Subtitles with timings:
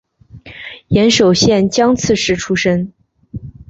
[0.87, 2.91] 岩手县江刺市出身。